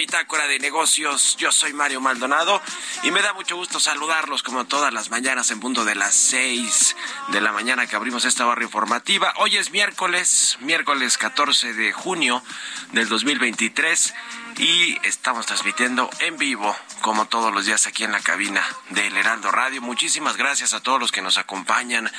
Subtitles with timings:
[0.00, 1.36] Bitácora de Negocios.
[1.36, 2.62] Yo soy Mario Maldonado
[3.02, 6.96] y me da mucho gusto saludarlos como todas las mañanas en punto de las 6
[7.28, 9.34] de la mañana que abrimos esta barra informativa.
[9.36, 12.42] Hoy es miércoles, miércoles 14 de junio
[12.92, 14.14] del 2023
[14.56, 19.50] y estamos transmitiendo en vivo como todos los días aquí en la cabina del Heraldo
[19.50, 19.82] Radio.
[19.82, 22.10] Muchísimas gracias a todos los que nos acompañan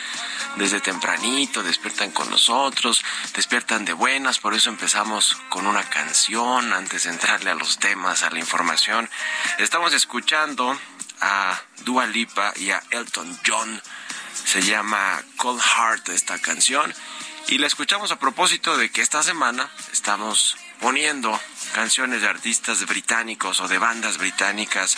[0.56, 3.04] desde tempranito, despiertan con nosotros,
[3.34, 8.24] despiertan de buenas, por eso empezamos con una canción antes de entrarle a los temas,
[8.24, 9.10] a la información.
[9.58, 10.78] Estamos escuchando
[11.22, 13.82] a Dua Lipa y a Elton John.
[14.46, 16.94] Se llama Cold Heart esta canción
[17.48, 21.40] y la escuchamos a propósito de que esta semana estamos poniendo
[21.74, 24.98] canciones de artistas británicos o de bandas británicas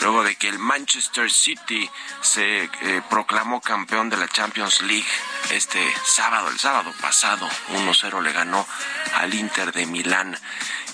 [0.00, 1.88] luego de que el Manchester City
[2.20, 5.06] se eh, proclamó campeón de la Champions League
[5.50, 8.66] este sábado, el sábado pasado, 1-0 le ganó
[9.14, 10.38] al Inter de Milán.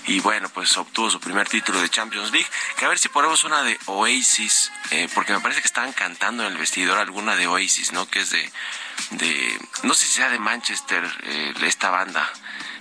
[0.06, 2.48] y bueno, pues obtuvo su primer título de Champions League.
[2.76, 6.44] Que a ver si ponemos una de Oasis, eh, porque me parece que estaban cantando
[6.44, 8.06] en el vestidor alguna de Oasis, ¿no?
[8.06, 8.52] Que es de,
[9.12, 12.30] de no sé si sea de Manchester, eh, esta banda.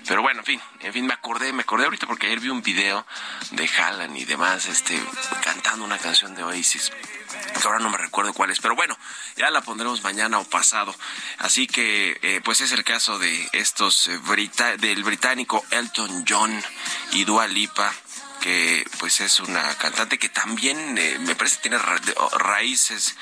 [0.07, 2.61] Pero bueno, en fin, en fin, me acordé, me acordé ahorita porque ayer vi un
[2.61, 3.05] video
[3.51, 5.01] de Haaland y demás, este,
[5.43, 6.91] cantando una canción de Oasis
[7.53, 8.97] que ahora no me recuerdo cuál es, pero bueno,
[9.37, 10.93] ya la pondremos mañana o pasado.
[11.39, 14.19] Así que, eh, pues es el caso de estos, eh,
[14.79, 16.63] del británico Elton John
[17.11, 17.91] y Dua Lipa
[18.41, 23.15] que pues es una cantante que también eh, me parece tiene raíces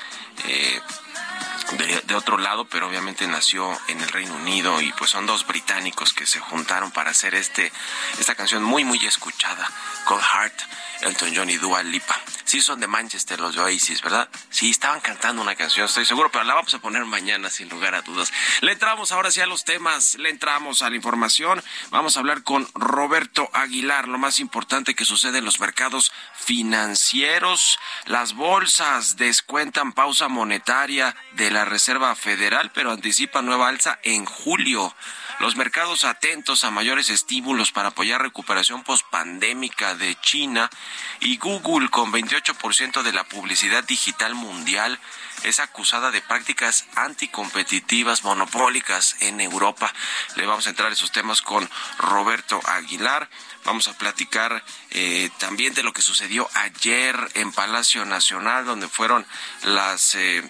[2.06, 6.12] de, otro lado, pero obviamente nació en el Reino Unido y pues son dos británicos
[6.12, 7.72] que se juntaron para hacer este
[8.18, 9.70] esta canción muy muy escuchada,
[10.04, 10.62] Cold Heart,
[11.02, 12.20] Elton John y Dua Lipa.
[12.44, 14.28] Sí son de Manchester los de Oasis, ¿verdad?
[14.50, 17.94] Sí, estaban cantando una canción, estoy seguro, pero la vamos a poner mañana sin lugar
[17.94, 18.30] a dudas.
[18.60, 21.62] Le entramos ahora sí a los temas, le entramos a la información.
[21.90, 27.78] Vamos a hablar con Roberto Aguilar, lo más importante que sucede en los mercados financieros.
[28.04, 34.94] Las bolsas descuentan pausa monetaria de la Reserva Federal, pero anticipa nueva alza en julio.
[35.40, 40.70] Los mercados atentos a mayores estímulos para apoyar recuperación pospandémica de China
[41.18, 45.00] y Google con 28% de la publicidad digital mundial
[45.42, 49.92] es acusada de prácticas anticompetitivas monopólicas en Europa.
[50.36, 51.68] Le vamos a entrar esos temas con
[51.98, 53.28] Roberto Aguilar.
[53.64, 59.26] Vamos a platicar eh, también de lo que sucedió ayer en Palacio Nacional, donde fueron
[59.62, 60.14] las...
[60.14, 60.48] Eh,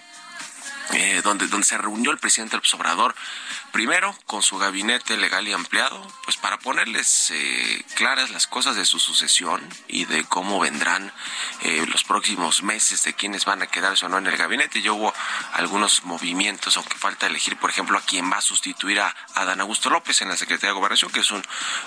[0.91, 3.15] eh, donde, donde se reunió el presidente del Obrador
[3.73, 8.85] Primero, con su gabinete legal y ampliado, pues para ponerles eh, claras las cosas de
[8.85, 11.11] su sucesión y de cómo vendrán
[11.61, 14.83] eh, los próximos meses de quienes van a quedarse o no en el gabinete.
[14.83, 15.11] Ya hubo
[15.53, 19.89] algunos movimientos, aunque falta elegir, por ejemplo, a quién va a sustituir a Adán Augusto
[19.89, 21.43] López en la Secretaría de Gobernación, que es un,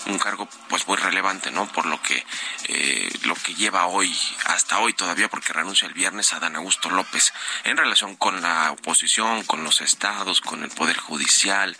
[0.06, 1.68] un cargo pues muy relevante, ¿no?
[1.68, 2.26] Por lo que
[2.64, 4.12] eh, lo que lleva hoy,
[4.46, 7.32] hasta hoy todavía, porque renuncia el viernes a Adán Augusto López,
[7.62, 11.76] en relación con la oposición, con los estados, con el Poder Judicial,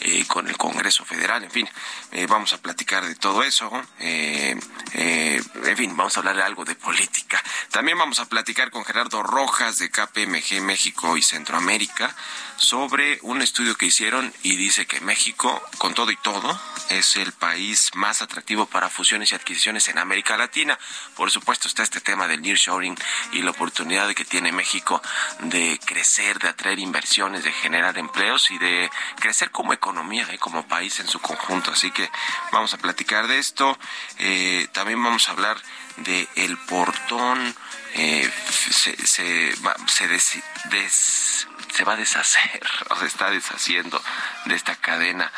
[0.00, 1.68] eh, con el Congreso Federal, en fin,
[2.12, 4.58] eh, vamos a platicar de todo eso, eh,
[4.94, 7.42] en fin, vamos a hablar de algo de política.
[7.70, 12.16] También vamos a platicar con Gerardo Rojas de KPMG México y Centroamérica
[12.56, 17.32] sobre un estudio que hicieron y dice que México, con todo y todo, es el
[17.32, 20.78] país más atractivo para fusiones y adquisiciones en América Latina.
[21.16, 22.96] Por supuesto está este tema del nearshoring
[23.32, 25.02] y la oportunidad que tiene México
[25.40, 28.90] de crecer, de atraer inversiones, de generar empleos y de
[29.20, 31.72] crecer como economía y como país en su conjunto.
[31.72, 32.10] Así que
[32.52, 33.78] vamos a platicar de esto.
[34.18, 35.56] Eh, también vamos a hablar
[35.98, 37.54] de el portón.
[37.94, 38.30] Eh,
[38.70, 39.54] se, se,
[39.86, 44.02] se des, se va a deshacer o se está deshaciendo
[44.46, 45.30] de esta cadena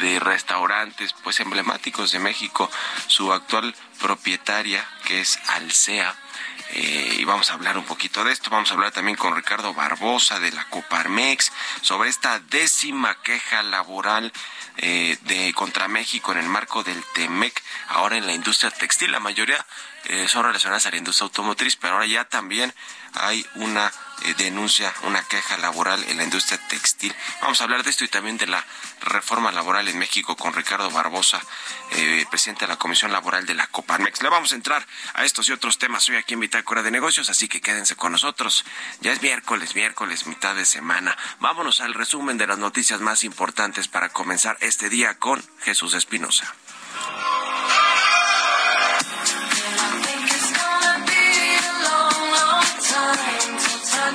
[0.00, 2.70] de restaurantes pues emblemáticos de México.
[3.08, 6.14] Su actual propietaria, que es Alsea,
[6.72, 8.50] eh, y vamos a hablar un poquito de esto.
[8.50, 11.50] Vamos a hablar también con Ricardo Barbosa de la Coparmex
[11.80, 14.32] sobre esta décima queja laboral
[14.76, 19.10] eh, de contra México en el marco del TEMEC, ahora en la industria textil.
[19.10, 19.66] La mayoría
[20.04, 22.72] eh, son relacionadas a la industria automotriz, pero ahora ya también
[23.14, 23.92] hay una
[24.22, 27.14] eh, denuncia, una queja laboral en la industria textil.
[27.42, 28.64] Vamos a hablar de esto y también de la
[29.00, 31.40] reforma laboral en México con Ricardo Barbosa,
[31.92, 34.22] eh, presidente de la Comisión Laboral de la Coparmex.
[34.22, 37.30] Le vamos a entrar a estos y otros temas hoy aquí en Bitácora de Negocios,
[37.30, 38.64] así que quédense con nosotros.
[39.00, 41.16] Ya es miércoles, miércoles, mitad de semana.
[41.38, 46.54] Vámonos al resumen de las noticias más importantes para comenzar este día con Jesús Espinosa.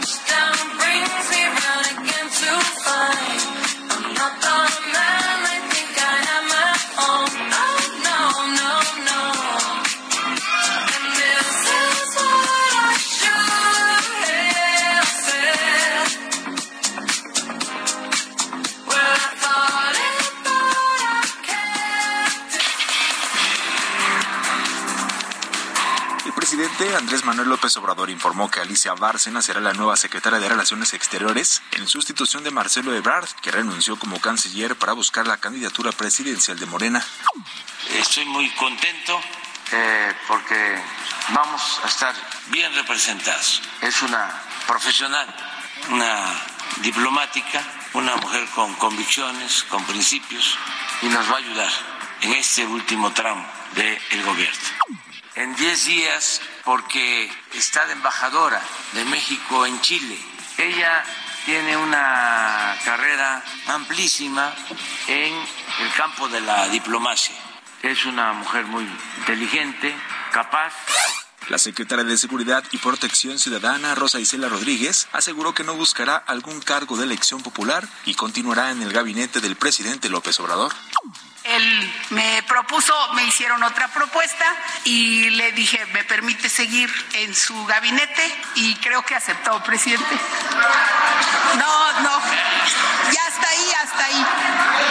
[0.05, 0.64] touchdown.
[26.95, 31.61] Andrés Manuel López Obrador informó que Alicia Bárcena será la nueva secretaria de Relaciones Exteriores
[31.71, 36.65] en sustitución de Marcelo Ebrard, que renunció como canciller para buscar la candidatura presidencial de
[36.65, 37.05] Morena.
[37.99, 39.19] Estoy muy contento
[39.73, 40.81] eh, porque
[41.29, 42.15] vamos a estar
[42.47, 43.61] bien representados.
[43.81, 44.31] Es una
[44.65, 45.27] profesional,
[45.89, 46.17] una
[46.77, 47.61] diplomática,
[47.93, 50.57] una mujer con convicciones, con principios
[51.01, 51.71] y nos va a ayudar
[52.21, 54.59] en este último tramo del gobierno.
[55.35, 58.61] En 10 días porque está de embajadora
[58.93, 60.17] de México en Chile.
[60.57, 61.03] Ella
[61.45, 64.53] tiene una carrera amplísima
[65.07, 67.35] en el campo de la diplomacia.
[67.83, 68.83] es una mujer muy
[69.19, 69.95] inteligente,
[70.31, 70.73] capaz.
[71.49, 76.59] La secretaria de Seguridad y Protección Ciudadana, Rosa Isela Rodríguez, aseguró que no buscará algún
[76.61, 80.73] cargo de elección popular y continuará en el gabinete del presidente López Obrador.
[81.45, 84.45] Él me propuso, me hicieron otra propuesta
[84.83, 88.35] y le dije, ¿me permite seguir en su gabinete?
[88.55, 90.17] Y creo que aceptó, presidente.
[91.57, 92.19] No, no,
[93.11, 94.25] ya hasta ahí, hasta ahí.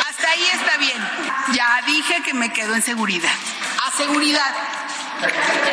[0.09, 1.09] Hasta ahí está bien.
[1.53, 3.33] Ya dije que me quedo en seguridad.
[3.87, 4.55] A seguridad.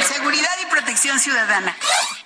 [0.08, 1.76] Seguridad y protección ciudadana.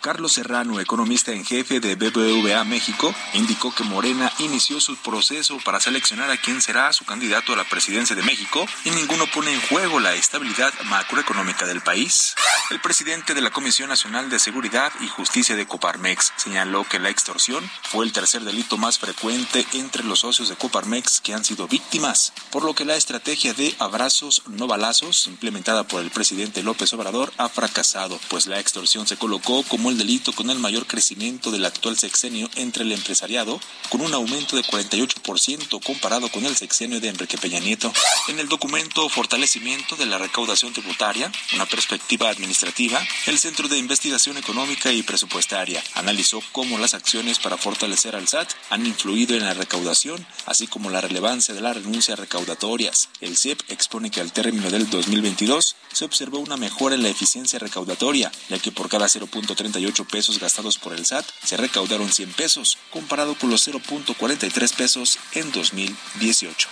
[0.02, 5.80] Carlos Serrano, economista en jefe de BBVA México, indicó que Morena inició su proceso para
[5.80, 9.62] seleccionar a quién será su candidato a la presidencia de México y ninguno pone en
[9.62, 12.36] juego la estabilidad macroeconómica del país.
[12.70, 17.10] El presidente de la Comisión Nacional de Seguridad y Justicia de Coparmex señaló que la
[17.10, 21.68] extorsión fue el tercer delito más frecuente entre los socios de Coparmex que han sido
[21.68, 26.94] víctimas, por lo que la estrategia de abrazos no balazos implementada por el presidente López
[26.94, 27.05] Obrador
[27.38, 31.66] ha fracasado, pues la extorsión se colocó como el delito con el mayor crecimiento del
[31.66, 33.60] actual sexenio entre el empresariado,
[33.90, 37.94] con un aumento de 48% comparado con el sexenio de Enrique Peña Nieto.
[38.28, 44.38] En el documento Fortalecimiento de la Recaudación Tributaria, una perspectiva administrativa, el Centro de Investigación
[44.38, 49.54] Económica y Presupuestaria analizó cómo las acciones para fortalecer al SAT han influido en la
[49.54, 53.10] recaudación, así como la relevancia de las renuncias recaudatorias.
[53.22, 57.60] El CIEP expone que al término del 2022 se observó una mejora en la eficiencia
[57.60, 62.78] recaudatoria, ya que por cada 0.38 pesos gastados por el SAT se recaudaron 100 pesos,
[62.92, 66.70] comparado con los 0.43 pesos en 2018.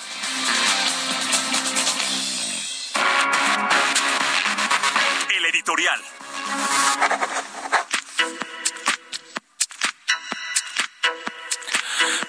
[5.38, 6.02] El editorial.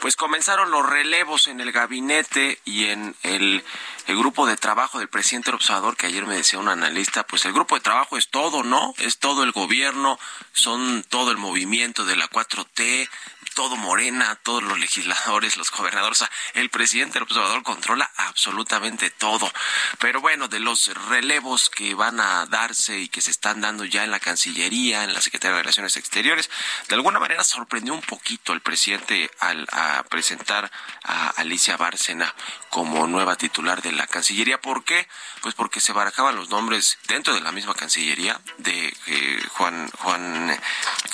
[0.04, 3.64] Pues comenzaron los relevos en el gabinete y en el,
[4.06, 7.74] grupo de trabajo del presidente observador, que ayer me decía un analista, pues el grupo
[7.74, 8.92] de trabajo es todo, ¿no?
[8.98, 10.18] Es todo el gobierno,
[10.52, 13.08] son todo el movimiento de la 4T,
[13.54, 19.10] todo Morena, todos los legisladores, los gobernadores, o sea, el presidente del observador controla absolutamente
[19.10, 19.50] todo.
[19.98, 24.04] Pero bueno, de los relevos que van a darse y que se están dando ya
[24.04, 26.50] en la Cancillería, en la Secretaría de Relaciones Exteriores,
[26.88, 29.66] de alguna manera sorprendió un poquito el presidente al
[30.08, 30.70] presentar
[31.04, 32.34] a Alicia Bárcena
[32.70, 34.60] como nueva titular de la Cancillería.
[34.60, 35.06] ¿Por qué?
[35.42, 40.58] Pues porque se barajaban los nombres dentro de la misma Cancillería de eh, Juan Juan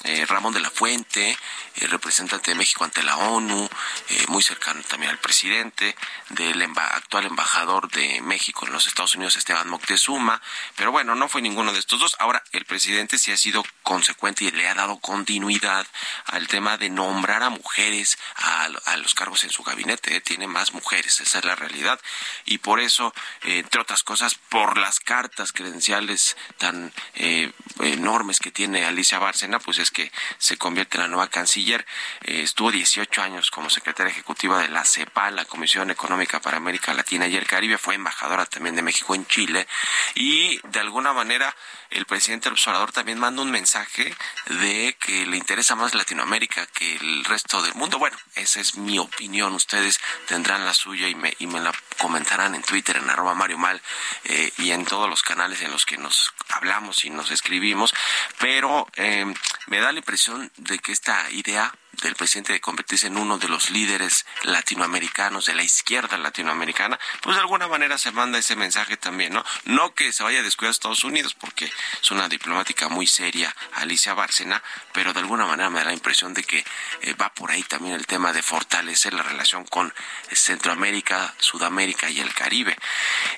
[0.04, 1.37] eh, Ramón de la Fuente,
[1.76, 3.68] el representante de México ante la ONU,
[4.08, 5.96] eh, muy cercano también al presidente,
[6.30, 10.40] del actual embajador de México en los Estados Unidos, Esteban Moctezuma,
[10.76, 12.16] pero bueno, no fue ninguno de estos dos.
[12.18, 15.87] Ahora, el presidente sí ha sido consecuente y le ha dado continuidad
[16.26, 20.72] al tema de nombrar a mujeres a, a los cargos en su gabinete, tiene más
[20.72, 22.00] mujeres, esa es la realidad,
[22.44, 28.84] y por eso, entre otras cosas, por las cartas credenciales tan eh, enormes que tiene
[28.84, 31.87] Alicia Bárcena, pues es que se convierte en la nueva canciller.
[32.22, 36.92] Eh, estuvo 18 años como secretaria ejecutiva de la CEPA, la Comisión Económica para América
[36.92, 39.66] Latina y el Caribe, fue embajadora también de México en Chile
[40.14, 41.54] y de alguna manera
[41.90, 44.14] el presidente observador también manda un mensaje
[44.46, 47.98] de que le interesa más Latinoamérica que el resto del mundo.
[47.98, 49.54] Bueno, esa es mi opinión.
[49.54, 49.98] Ustedes
[50.28, 53.82] tendrán la suya y me, y me la comentarán en Twitter, en arroba Mario Mal
[54.24, 57.92] eh, y en todos los canales en los que nos hablamos y nos escribimos.
[58.38, 59.26] Pero eh,
[59.66, 63.49] me da la impresión de que esta idea del presidente de convertirse en uno de
[63.49, 68.97] los líderes latinoamericanos, de la izquierda latinoamericana, pues de alguna manera se manda ese mensaje
[68.97, 69.45] también, ¿no?
[69.64, 74.14] No que se vaya a descuidar Estados Unidos, porque es una diplomática muy seria, Alicia
[74.14, 76.64] Bárcena, pero de alguna manera me da la impresión de que
[77.02, 79.92] eh, va por ahí también el tema de fortalecer la relación con
[80.33, 82.76] Centroamérica, Sudamérica y el Caribe.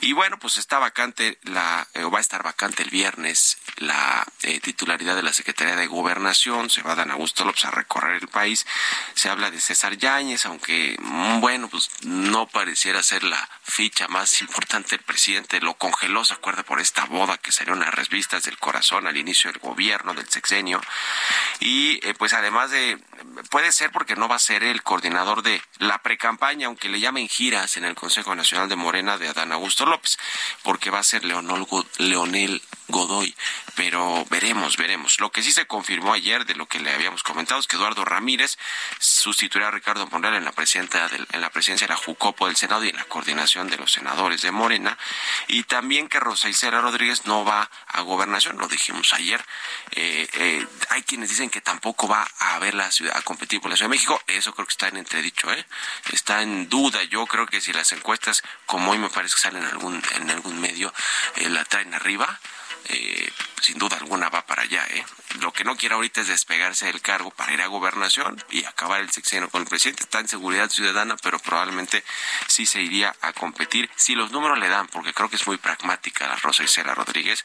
[0.01, 4.61] Y bueno, pues está vacante la, eh, va a estar vacante el viernes la eh,
[4.61, 8.29] titularidad de la Secretaría de Gobernación, se va a Dan Augusto López a recorrer el
[9.15, 14.41] Se habla de César Yáñez, aunque mm, bueno, pues no pareciera ser la ficha más
[14.41, 18.45] importante del presidente, lo congeló, se acuerda, por esta boda que salió en las revistas
[18.45, 20.81] del corazón al inicio del gobierno, del sexenio.
[21.61, 22.99] Y eh, pues además de,
[23.51, 27.29] puede ser porque no va a ser el coordinador de la precampaña, aunque le llamen
[27.29, 30.19] giras en el Consejo Nacional de Morena de Adán Augusto López,
[30.63, 33.35] porque va a ser Leonel Godoy,
[33.75, 35.21] pero veremos, veremos.
[35.21, 38.05] Lo que sí se confirmó ayer de lo que le habíamos comentado es que Eduardo
[38.05, 38.59] Ramírez
[38.99, 42.85] sustituirá a Ricardo Monreal en la, presidenta en la presidencia de la Jucopo del Senado
[42.85, 44.99] y en la coordinación de los senadores de Morena,
[45.49, 49.45] y también que Rosa Isela Rodríguez no va a gobernación, lo dijimos ayer.
[49.93, 53.71] Eh, eh, hay quienes dicen que tampoco va a ver la ciudad, a competir por
[53.71, 55.67] la Ciudad de México, eso creo que está en entredicho, ¿eh?
[56.13, 57.03] está en duda.
[57.05, 60.31] Yo creo que si las encuestas, como hoy me parece que salen en algún, en
[60.31, 60.93] algún medio,
[61.37, 62.41] eh, la traen arriba,
[62.93, 63.33] eh,
[63.63, 64.87] sin duda alguna va para allá.
[64.91, 65.05] ¿eh?
[65.41, 69.01] Lo que no quiere ahorita es despegarse del cargo para ir a gobernación y acabar
[69.01, 70.03] el sexenio con el presidente.
[70.03, 72.05] Está en seguridad ciudadana, pero probablemente
[72.49, 75.57] sí se iría a competir, si los números le dan, porque creo que es muy
[75.57, 77.45] pragmática la Rosa Isela Rodríguez,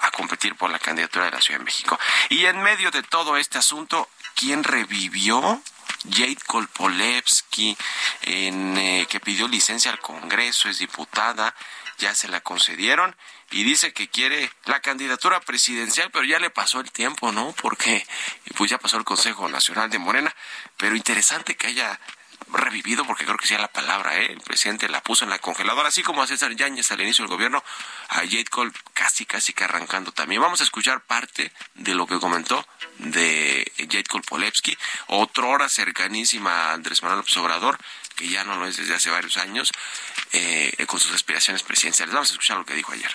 [0.00, 1.98] a competir por la candidatura de la Ciudad de México.
[2.28, 5.62] Y en medio de todo este asunto, ¿quién revivió?
[6.10, 7.76] Jade Kolpolevsky,
[8.22, 11.54] en, eh, que pidió licencia al Congreso, es diputada,
[11.98, 13.14] ya se la concedieron
[13.52, 17.54] y dice que quiere la candidatura presidencial, pero ya le pasó el tiempo, ¿no?
[17.60, 18.06] Porque
[18.56, 20.34] pues ya pasó el Consejo Nacional de Morena,
[20.76, 22.00] pero interesante que haya
[22.48, 24.32] revivido, porque creo que sea la palabra, ¿eh?
[24.32, 27.30] el presidente la puso en la congeladora, así como a César Yáñez al inicio del
[27.30, 27.62] gobierno,
[28.08, 30.40] a Jade Cole casi, casi que arrancando también.
[30.40, 32.66] Vamos a escuchar parte de lo que comentó
[32.98, 34.76] de Jade Cole Polevsky,
[35.08, 37.78] otra hora cercanísima a Andrés Manuel López Obrador,
[38.16, 39.70] que ya no lo es desde hace varios años,
[40.32, 42.14] eh, con sus aspiraciones presidenciales.
[42.14, 43.10] Vamos a escuchar lo que dijo ayer.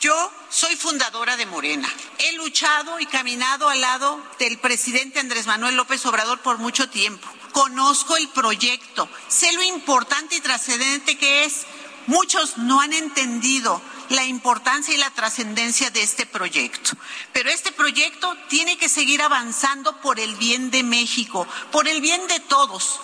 [0.00, 1.92] Yo soy fundadora de Morena.
[2.18, 7.28] He luchado y caminado al lado del presidente Andrés Manuel López Obrador por mucho tiempo.
[7.50, 11.66] Conozco el proyecto, sé lo importante y trascendente que es.
[12.06, 16.92] Muchos no han entendido la importancia y la trascendencia de este proyecto.
[17.32, 22.24] Pero este proyecto tiene que seguir avanzando por el bien de México, por el bien
[22.28, 23.00] de todos.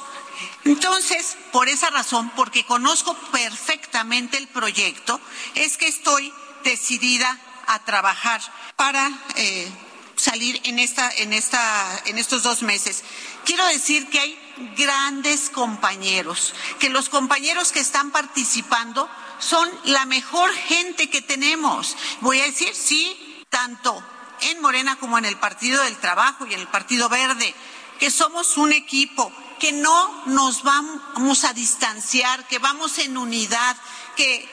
[0.65, 5.21] Entonces, por esa razón, porque conozco perfectamente el proyecto,
[5.55, 6.33] es que estoy
[6.65, 8.41] decidida a trabajar
[8.77, 9.71] para eh,
[10.17, 13.05] salir en, esta, en, esta, en estos dos meses.
[13.45, 14.39] Quiero decir que hay
[14.77, 21.97] grandes compañeros, que los compañeros que están participando son la mejor gente que tenemos.
[22.21, 24.03] Voy a decir, sí, tanto
[24.41, 27.55] en Morena como en el Partido del Trabajo y en el Partido Verde,
[27.99, 33.77] que somos un equipo, que no nos vamos a distanciar, que vamos en unidad,
[34.17, 34.49] que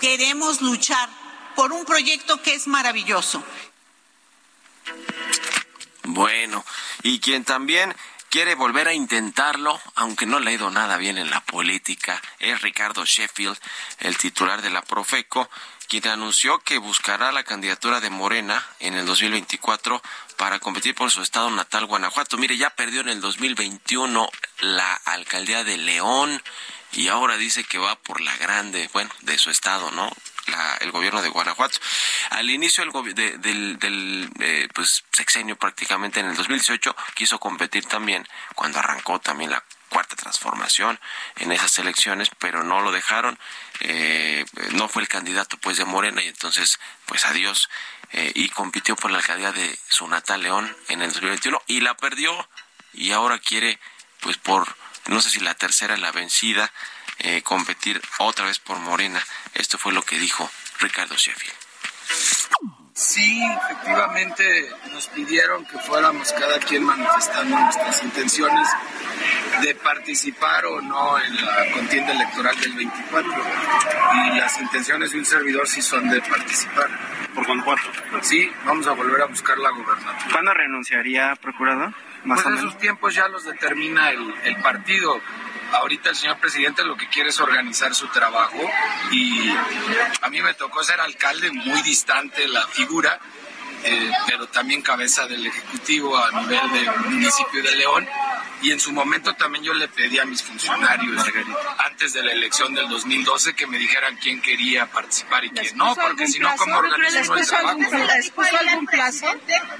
[0.00, 1.08] queremos luchar
[1.54, 3.42] por un proyecto que es maravilloso.
[6.04, 6.64] Bueno,
[7.02, 7.94] y quien también
[8.32, 12.60] quiere volver a intentarlo, aunque no le ha ido nada bien en la política, es
[12.62, 13.58] Ricardo Sheffield,
[14.00, 15.50] el titular de la Profeco,
[15.86, 20.02] quien anunció que buscará la candidatura de Morena en el 2024
[20.38, 22.38] para competir por su estado natal, Guanajuato.
[22.38, 24.26] Mire, ya perdió en el 2021
[24.60, 26.42] la alcaldía de León
[26.92, 30.10] y ahora dice que va por la grande, bueno, de su estado, ¿no?
[30.80, 31.78] El gobierno de Guanajuato.
[32.30, 38.78] Al inicio del, del, eh, pues, sexenio prácticamente en el 2018 quiso competir también cuando
[38.78, 40.98] arrancó también la cuarta transformación
[41.36, 43.38] en esas elecciones, pero no lo dejaron,
[43.80, 47.68] eh, no fue el candidato pues de Morena y entonces pues adiós.
[48.14, 51.96] Eh, y compitió por la alcaldía de su natal León en el 2021 y la
[51.96, 52.48] perdió.
[52.92, 53.78] Y ahora quiere
[54.20, 54.76] pues por
[55.06, 56.70] no sé si la tercera la vencida
[57.22, 59.22] eh, competir otra vez por Morena.
[59.54, 61.54] Esto fue lo que dijo Ricardo Sheffield.
[62.94, 68.68] Sí, efectivamente nos pidieron que fuéramos cada quien manifestando nuestras intenciones
[69.62, 73.32] de participar o no en la contienda electoral del 24.
[74.26, 76.88] Y las intenciones de un servidor sí son de participar.
[77.34, 77.82] ¿Por Guanajuato?
[78.20, 80.30] Sí, vamos a volver a buscar la gobernatura.
[80.30, 81.94] ¿Cuándo renunciaría, procurador?
[82.26, 85.20] pues esos tiempos ya los determina el, el partido
[85.72, 88.58] ahorita el señor presidente lo que quiere es organizar su trabajo
[89.10, 89.50] y
[90.20, 93.18] a mí me tocó ser alcalde muy distante la figura,
[93.84, 98.08] eh, pero también cabeza del Ejecutivo a nivel del municipio de León.
[98.62, 101.20] Y en su momento también yo le pedí a mis funcionarios,
[101.78, 105.96] antes de la elección del 2012, que me dijeran quién quería participar y quién no,
[105.96, 107.78] porque si no, ¿cómo organizamos el trabajo?
[107.78, 109.26] ¿Les algún plazo?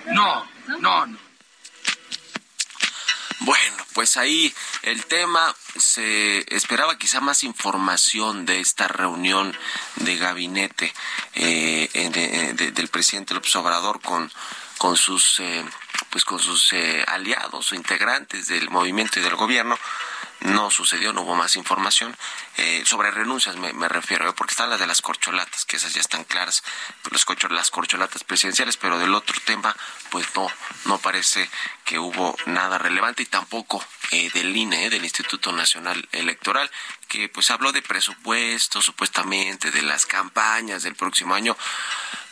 [0.06, 0.48] No,
[0.80, 1.18] no, no.
[3.38, 4.52] Bueno, pues ahí
[4.82, 9.56] el tema se esperaba quizá más información de esta reunión
[9.96, 10.92] de gabinete
[11.34, 14.30] eh, del presidente López Obrador con
[14.78, 15.64] con sus eh,
[16.10, 19.78] pues con sus eh, aliados o integrantes del movimiento y del gobierno
[20.42, 22.16] no sucedió, no hubo más información.
[22.56, 24.32] Eh, sobre renuncias me, refiero, ¿eh?
[24.36, 26.62] porque están las de las corcholatas, que esas ya están claras,
[27.02, 29.74] pues las corcholatas presidenciales, pero del otro tema,
[30.10, 30.48] pues no,
[30.86, 31.48] no parece
[31.84, 36.70] que hubo nada relevante y tampoco eh, del INE, del Instituto Nacional Electoral,
[37.08, 41.56] que pues habló de presupuesto, supuestamente, de las campañas del próximo año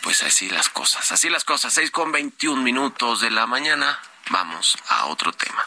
[0.02, 1.74] Pues así las cosas, así las cosas.
[1.74, 4.00] 6 con 21 minutos de la mañana.
[4.30, 5.66] Vamos a otro tema.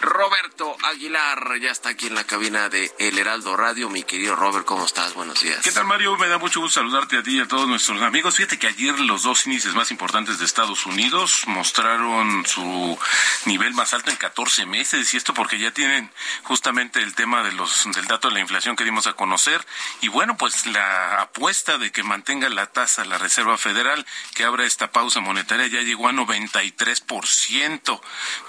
[0.00, 3.88] Roberto Aguilar ya está aquí en la cabina de El Heraldo Radio.
[3.88, 5.14] Mi querido Robert, ¿cómo estás?
[5.14, 5.60] Buenos días.
[5.62, 6.16] ¿Qué tal, Mario?
[6.16, 8.36] Me da mucho gusto saludarte a ti y a todos nuestros amigos.
[8.36, 12.98] Fíjate que ayer los dos índices más importantes de Estados Unidos mostraron su
[13.46, 15.14] nivel más alto en 14 meses.
[15.14, 16.10] Y esto porque ya tienen
[16.42, 19.64] justamente el tema de los, del dato de la inflación que dimos a conocer.
[20.00, 24.66] Y bueno, pues la apuesta de que mantenga la tasa la Reserva Federal, que abra
[24.66, 27.87] esta pausa monetaria, ya llegó a 93%.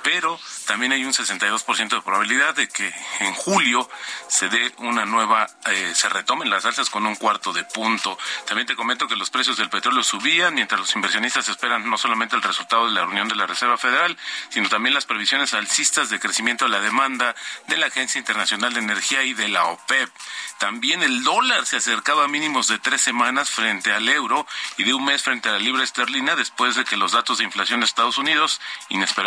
[0.03, 3.89] Pero también hay un 62% de probabilidad de que en julio
[4.27, 8.17] se dé una nueva, eh, se retomen las alzas con un cuarto de punto.
[8.45, 12.35] También te comento que los precios del petróleo subían mientras los inversionistas esperan no solamente
[12.35, 14.17] el resultado de la reunión de la Reserva Federal,
[14.49, 17.35] sino también las previsiones alcistas de crecimiento de la demanda
[17.67, 20.09] de la Agencia Internacional de Energía y de la OPEP.
[20.57, 24.45] También el dólar se acercaba a mínimos de tres semanas frente al euro
[24.77, 27.43] y de un mes frente a la libra esterlina después de que los datos de
[27.45, 29.18] inflación de Estados Unidos, inesperadamente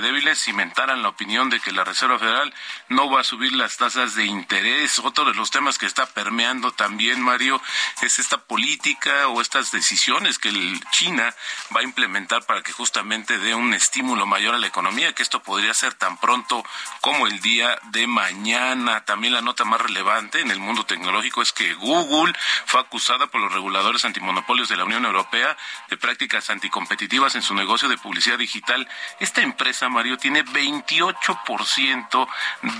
[0.00, 2.52] débiles, cimentaran la opinión de que la Reserva Federal
[2.88, 4.98] no va a subir las tasas de interés.
[4.98, 7.60] Otro de los temas que está permeando también, Mario,
[8.02, 10.50] es esta política o estas decisiones que
[10.90, 11.34] China
[11.74, 15.42] va a implementar para que justamente dé un estímulo mayor a la economía, que esto
[15.42, 16.64] podría ser tan pronto
[17.00, 19.04] como el día de mañana.
[19.04, 22.34] También la nota más relevante en el mundo tecnológico es que Google
[22.66, 25.56] fue acusada por los reguladores antimonopolios de la Unión Europea
[25.88, 28.88] de prácticas anticompetitivas en su negocio de publicidad digital.
[29.36, 32.26] Esta empresa, Mario, tiene 28%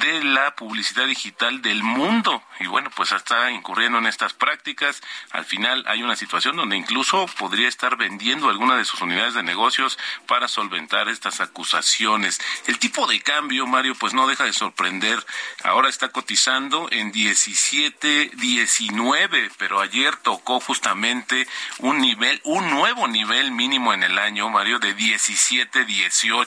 [0.00, 2.42] de la publicidad digital del mundo.
[2.60, 5.02] Y bueno, pues está incurriendo en estas prácticas.
[5.32, 9.42] Al final hay una situación donde incluso podría estar vendiendo alguna de sus unidades de
[9.42, 12.40] negocios para solventar estas acusaciones.
[12.66, 15.22] El tipo de cambio, Mario, pues no deja de sorprender.
[15.62, 21.46] Ahora está cotizando en 17, 19, pero ayer tocó justamente
[21.80, 26.45] un nivel, un nuevo nivel mínimo en el año, Mario, de 17, 18.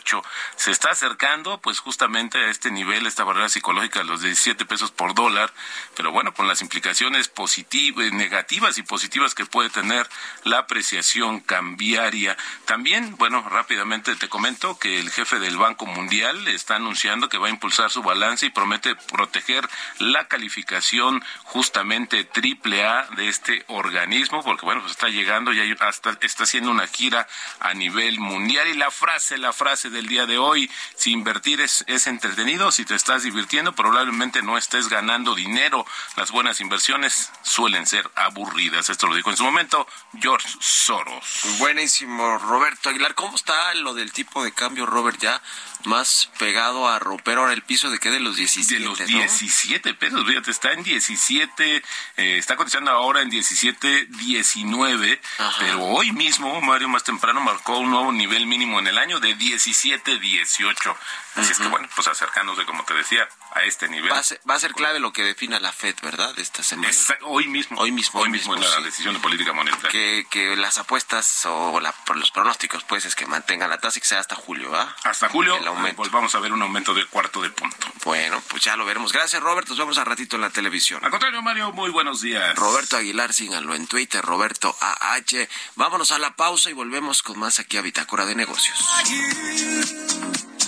[0.56, 4.92] Se está acercando, pues justamente a este nivel, esta barrera psicológica de los 17 pesos
[4.92, 5.52] por dólar,
[5.96, 10.08] pero bueno, con las implicaciones positivas, negativas y positivas que puede tener
[10.44, 12.38] la apreciación cambiaria.
[12.66, 17.48] También, bueno, rápidamente te comento que el jefe del Banco Mundial está anunciando que va
[17.48, 19.68] a impulsar su balance y promete proteger
[20.00, 26.18] la calificación justamente triple A de este organismo, porque bueno, pues está llegando y hasta
[26.22, 27.28] está haciendo una gira
[27.60, 28.68] a nivel mundial.
[28.68, 32.86] Y la frase, la frase del día de hoy, si invertir es, es entretenido, si
[32.86, 35.86] te estás divirtiendo, probablemente no estés ganando dinero.
[36.16, 38.90] Las buenas inversiones suelen ser aburridas.
[38.90, 39.88] Esto lo dijo en su momento
[40.20, 41.26] George Soros.
[41.60, 43.16] Buenísimo, Roberto Aguilar.
[43.16, 45.20] ¿Cómo está lo del tipo de cambio, Robert?
[45.20, 45.42] Ya
[45.86, 48.80] más pegado a romper ahora el piso de qué de los 17.
[48.80, 51.78] De los 17 pesos, fíjate, está en 17,
[52.18, 55.22] eh, está cotizando ahora en 17, 19,
[55.60, 59.36] pero hoy mismo, Mario, más temprano marcó un nuevo nivel mínimo en el año de
[59.36, 60.96] 17, 18.
[61.36, 64.12] Así es que bueno, pues acercándose, como te decía, a este nivel.
[64.12, 66.38] Va a ser, va a ser clave lo que defina la FED, ¿verdad?
[66.38, 66.92] Esta semana.
[67.24, 67.80] hoy mismo.
[67.80, 68.20] Hoy mismo.
[68.20, 69.90] Hoy mismo, en la decisión de política monetaria.
[69.90, 74.02] Que, que las apuestas o la, los pronósticos, pues, es que mantengan la tasa y
[74.02, 74.96] que sea hasta julio, ¿va?
[75.04, 75.58] Hasta julio,
[75.96, 77.88] pues vamos a ver un aumento de cuarto de punto.
[78.04, 79.12] Bueno, pues ya lo veremos.
[79.12, 79.70] Gracias, Roberto.
[79.70, 81.04] Nos vemos a ratito en la televisión.
[81.04, 82.56] Al contrario, Mario, muy buenos días.
[82.56, 85.48] Roberto Aguilar, síganlo en Twitter, Roberto AH.
[85.76, 88.80] Vámonos a la pausa y volvemos con más aquí a Bitácora de Negocios.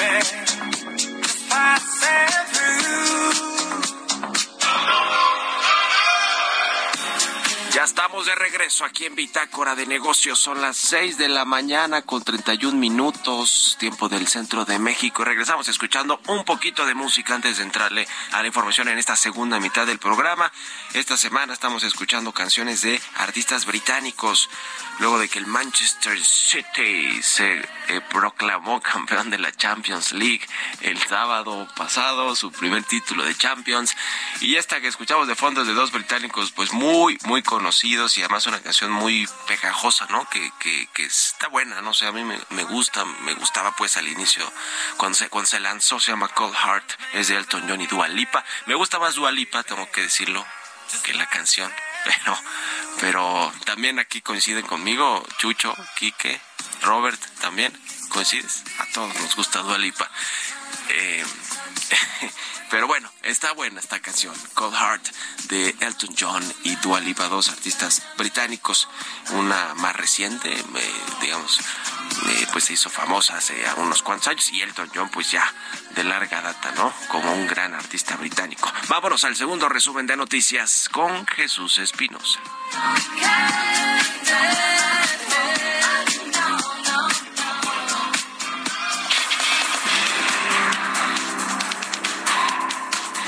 [0.00, 1.20] Baby.
[1.20, 2.59] Just
[8.10, 10.40] estamos de regreso aquí en Bitácora de Negocios.
[10.40, 15.22] Son las 6 de la mañana con 31 minutos, tiempo del centro de México.
[15.22, 19.60] Regresamos escuchando un poquito de música antes de entrarle a la información en esta segunda
[19.60, 20.50] mitad del programa.
[20.92, 24.50] Esta semana estamos escuchando canciones de artistas británicos.
[24.98, 30.42] Luego de que el Manchester City se eh, proclamó campeón de la Champions League
[30.80, 33.96] el sábado pasado, su primer título de Champions.
[34.40, 38.22] Y esta que escuchamos de fondo es de dos británicos, pues muy, muy conocidos y
[38.22, 40.28] además una canción muy pegajosa, ¿no?
[40.28, 44.08] Que, que, que está buena, no sé, a mí me, gusta, me gustaba pues al
[44.08, 44.50] inicio,
[44.96, 48.08] cuando se, cuando se lanzó, se llama Cold Heart, es de Elton John y Dua
[48.08, 48.44] Lipa.
[48.66, 50.44] Me gusta más Dua Lipa, tengo que decirlo,
[51.04, 51.72] que la canción,
[52.04, 52.38] pero,
[53.00, 56.40] pero también aquí coinciden conmigo, Chucho, Quique,
[56.82, 57.72] Robert, también,
[58.08, 58.62] ¿coincides?
[58.78, 60.10] A todos nos gusta Dua Lipa.
[60.88, 61.24] Eh,
[62.70, 65.06] pero bueno, está buena esta canción, Cold Heart,
[65.48, 68.88] de Elton John y Dua Lipa, dos artistas británicos.
[69.30, 74.60] Una más reciente, eh, digamos, eh, pues se hizo famosa hace unos cuantos años y
[74.62, 75.52] Elton John pues ya
[75.94, 76.92] de larga data, ¿no?
[77.08, 78.70] Como un gran artista británico.
[78.88, 82.40] Vámonos al segundo resumen de noticias con Jesús Espinosa.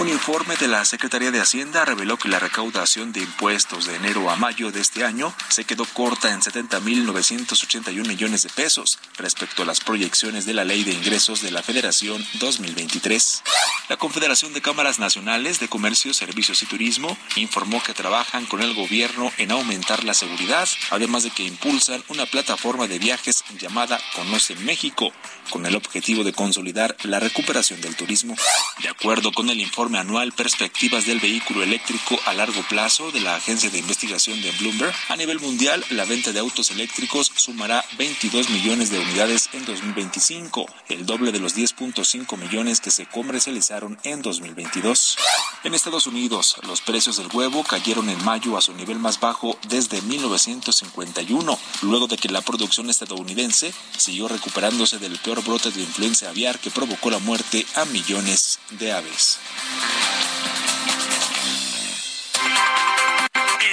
[0.02, 4.28] Un informe de la Secretaría de Hacienda reveló que la recaudación de impuestos de enero
[4.30, 9.64] a mayo de este año se quedó corta en 70.981 millones de pesos respecto a
[9.64, 13.44] las proyecciones de la Ley de Ingresos de la Federación 2023.
[13.90, 18.74] La Confederación de Cámaras Nacionales de Comercio, Servicios y Turismo informó que trabajan con el
[18.74, 24.56] gobierno en aumentar la seguridad, además de que impulsan una plataforma de viajes llamada Conoce
[24.56, 25.12] México,
[25.50, 28.34] con el objetivo de consolidar la recuperación del turismo.
[28.82, 33.36] De acuerdo con el informe anual Perspectivas del Vehículo Eléctrico a Largo Plazo de la
[33.36, 38.50] Agencia de Investigación de Bloomberg, a nivel mundial la venta de autos eléctricos sumará 22
[38.50, 44.22] millones de unidades en 2025, el doble de los 10.5 millones que se comercializaron en
[44.22, 45.16] 2022.
[45.64, 49.58] En Estados Unidos, los precios del huevo cayeron en mayo a su nivel más bajo
[49.68, 56.30] desde 1951, luego de que la producción estadounidense siguió recuperándose del peor brote de influencia
[56.30, 59.38] aviar que provocó la muerte a millones de aves.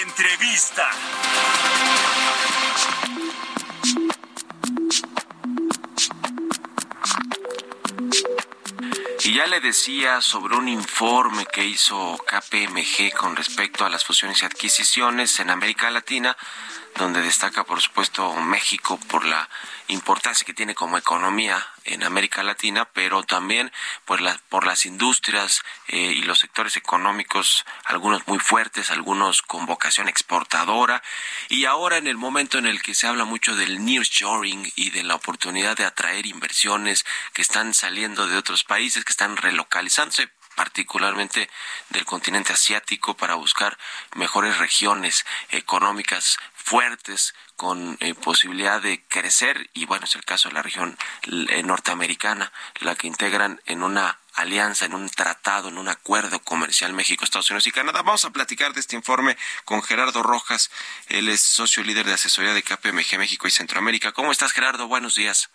[0.01, 0.89] Entrevista.
[9.23, 14.41] Y ya le decía sobre un informe que hizo KPMG con respecto a las fusiones
[14.41, 16.35] y adquisiciones en América Latina,
[16.95, 19.47] donde destaca, por supuesto, México por la
[19.87, 23.71] importancia que tiene como economía en América Latina, pero también
[24.05, 29.65] por, la, por las industrias eh, y los sectores económicos, algunos muy fuertes, algunos con
[29.65, 31.01] vocación exportadora,
[31.49, 35.03] y ahora en el momento en el que se habla mucho del nearshoring y de
[35.03, 41.49] la oportunidad de atraer inversiones que están saliendo de otros países, que están relocalizándose, particularmente
[41.89, 43.77] del continente asiático para buscar
[44.15, 50.55] mejores regiones económicas fuertes con eh, posibilidad de crecer y bueno es el caso de
[50.55, 50.97] la región
[51.47, 56.91] eh, norteamericana la que integran en una alianza, en un tratado, en un acuerdo comercial
[56.91, 58.01] México, Estados Unidos y Canadá.
[58.01, 60.71] Vamos a platicar de este informe con Gerardo Rojas,
[61.07, 64.11] él es socio líder de asesoría de KPMG México y Centroamérica.
[64.11, 64.89] ¿Cómo estás Gerardo?
[64.89, 65.49] Buenos días.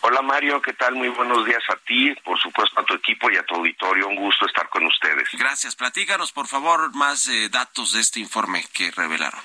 [0.00, 0.94] Hola Mario, ¿qué tal?
[0.94, 4.06] Muy buenos días a ti, por supuesto a tu equipo y a tu auditorio.
[4.06, 5.28] Un gusto estar con ustedes.
[5.32, 5.74] Gracias.
[5.74, 9.40] Platícanos, por favor, más eh, datos de este informe que revelaron.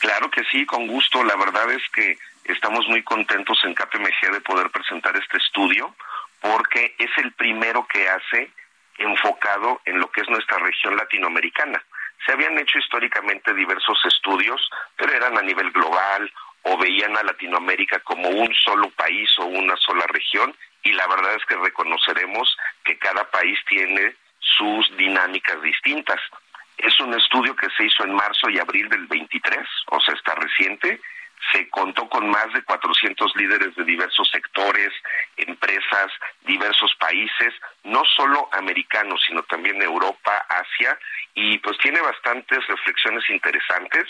[0.00, 1.22] Claro que sí, con gusto.
[1.22, 5.94] La verdad es que estamos muy contentos en KPMG de poder presentar este estudio
[6.40, 8.50] porque es el primero que hace
[8.98, 11.82] enfocado en lo que es nuestra región latinoamericana.
[12.26, 14.60] Se habían hecho históricamente diversos estudios,
[14.96, 16.30] pero eran a nivel global
[16.62, 21.34] o veían a Latinoamérica como un solo país o una sola región y la verdad
[21.34, 26.20] es que reconoceremos que cada país tiene sus dinámicas distintas.
[26.78, 30.34] Es un estudio que se hizo en marzo y abril del 23, o sea, está
[30.34, 31.00] reciente.
[31.52, 34.90] Se contó con más de 400 líderes de diversos sectores,
[35.36, 40.98] empresas, diversos países, no solo americanos, sino también Europa, Asia,
[41.34, 44.06] y pues tiene bastantes reflexiones interesantes.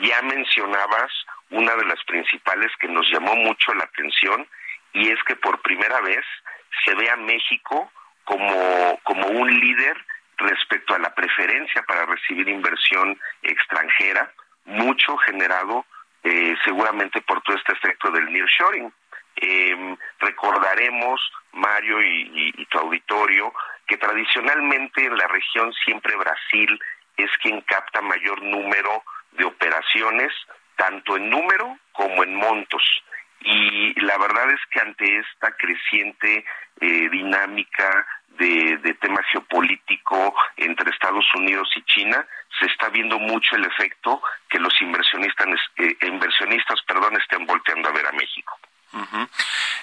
[0.00, 1.12] Ya mencionabas
[1.50, 4.46] una de las principales que nos llamó mucho la atención,
[4.94, 6.24] y es que por primera vez
[6.84, 7.90] se ve a México
[8.24, 9.96] como, como un líder
[10.38, 14.32] respecto a la preferencia para recibir inversión extranjera,
[14.64, 15.84] mucho generado
[16.24, 18.92] eh, seguramente por todo este efecto del nearshoring.
[19.36, 21.20] Eh, recordaremos,
[21.52, 23.52] Mario y tu auditorio,
[23.86, 26.80] que tradicionalmente en la región siempre Brasil
[27.16, 29.02] es quien capta mayor número
[29.32, 30.32] de operaciones,
[30.76, 32.82] tanto en número como en montos.
[33.40, 36.44] Y la verdad es que ante esta creciente
[36.80, 42.26] eh, dinámica de, de, tema geopolítico entre Estados Unidos y China,
[42.58, 47.92] se está viendo mucho el efecto que los inversionistas, eh, inversionistas perdón, estén volteando a
[47.92, 48.58] ver a México.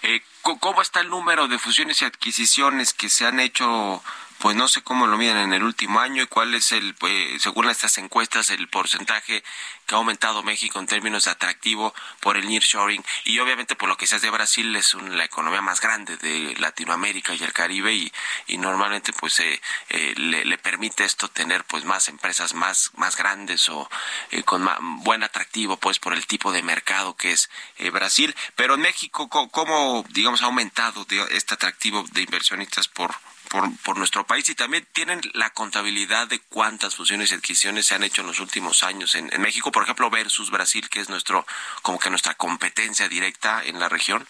[0.04, 4.02] Eh, ¿Cómo está el número de fusiones y adquisiciones que se han hecho
[4.40, 7.42] pues no sé cómo lo miden en el último año y cuál es el, pues,
[7.42, 9.44] según estas encuestas, el porcentaje
[9.86, 13.04] que ha aumentado México en términos de atractivo por el nearshoring.
[13.26, 16.56] Y obviamente por lo que seas de Brasil es un, la economía más grande de
[16.60, 18.12] Latinoamérica y el Caribe y,
[18.48, 23.70] y normalmente pues eh, eh, le, permite esto tener pues más empresas más más grandes
[23.70, 23.90] o
[24.32, 24.70] eh, con
[25.04, 28.36] buen atractivo pues por el tipo de mercado que es eh, Brasil.
[28.56, 33.16] Pero en México cómo digamos ha aumentado este atractivo de inversionistas por
[33.50, 37.96] por, por nuestro país y también tienen la contabilidad de cuántas fusiones y adquisiciones se
[37.96, 41.10] han hecho en los últimos años en, en, México, por ejemplo, versus Brasil, que es
[41.10, 41.46] nuestro
[41.82, 44.26] como que nuestra competencia directa en la región.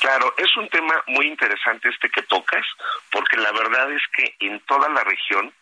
[0.00, 2.64] Claro, es un tema muy interesante este que tocas,
[3.10, 5.52] porque la verdad es que en toda la región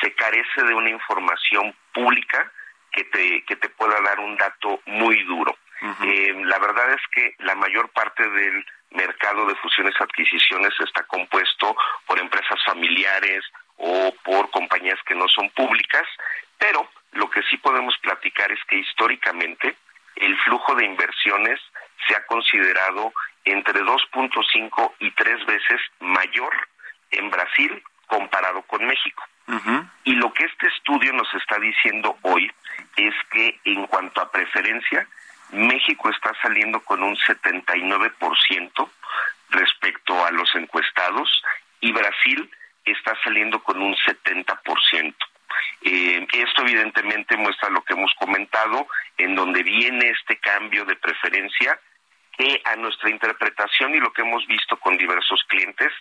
[0.00, 2.50] se carece de una información pública
[2.90, 5.56] que te, que te pueda dar un dato muy duro.
[5.82, 6.06] Uh -huh.
[6.06, 11.76] eh, la verdad es que la mayor parte del mercado de fusiones adquisiciones está compuesto
[12.06, 13.44] por empresas familiares
[13.76, 16.06] o por compañías que no son públicas,
[16.58, 19.76] pero lo que sí podemos platicar es que históricamente
[20.16, 21.60] el flujo de inversiones
[22.06, 23.12] se ha considerado
[23.44, 26.52] entre 2.5 y 3 veces mayor
[27.10, 29.22] en Brasil comparado con México.
[29.48, 29.90] Uh -huh.
[30.04, 32.50] Y lo que este estudio nos está diciendo hoy
[32.96, 35.06] es que en cuanto a preferencia,
[35.52, 38.90] México está saliendo con un 79%
[39.50, 41.42] respecto a los encuestados
[41.80, 42.50] y Brasil
[42.84, 45.14] está saliendo con un 70%.
[45.82, 48.86] Eh, esto evidentemente muestra lo que hemos comentado,
[49.18, 51.78] en donde viene este cambio de preferencia
[52.36, 55.92] que a nuestra interpretación y lo que hemos visto con diversos clientes,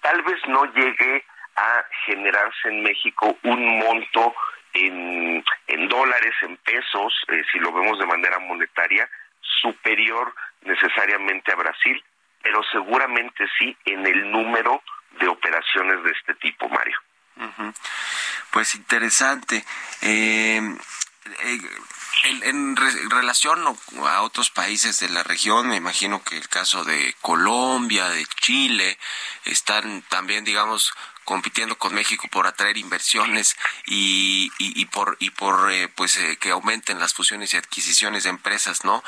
[0.00, 1.24] tal vez no llegue
[1.56, 4.34] a generarse en México un monto
[4.74, 9.08] en, dólares, en pesos, eh, si lo vemos de manera monetaria,
[9.40, 12.02] superior necesariamente a Brasil,
[12.42, 14.82] pero seguramente sí en el número
[15.20, 16.98] de operaciones de este tipo, Mario.
[18.50, 19.64] Pues interesante.
[20.02, 20.60] Eh,
[21.42, 21.58] eh,
[22.24, 22.76] en, en,
[23.10, 23.64] relación
[24.06, 28.98] a otros países de la región, me imagino que el caso de Colombia, de Chile,
[29.44, 33.56] están también, digamos, compitiendo con México por atraer inversiones
[33.86, 38.30] y, y, por y por eh, pues eh, que aumenten las fusiones y adquisiciones de
[38.30, 39.02] empresas, ¿no?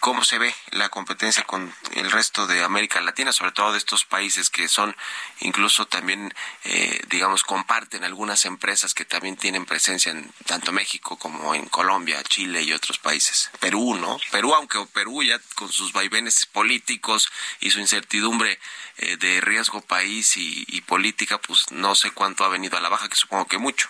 [0.00, 4.04] ¿Cómo se ve la competencia con el resto de América Latina, sobre todo de estos
[4.04, 4.94] países que son
[5.40, 6.32] incluso también
[6.64, 12.22] eh, digamos comparten algunas empresas que también tienen presencia en tanto México como en Colombia,
[12.24, 13.50] Chile y otros países.
[13.60, 14.18] Perú, ¿no?
[14.30, 17.30] Perú, aunque Perú ya con sus vaivenes políticos
[17.60, 18.58] y su incertidumbre
[18.98, 23.08] eh, de riesgo país y política, pues no sé cuánto ha venido a la baja,
[23.08, 23.88] que supongo que mucho.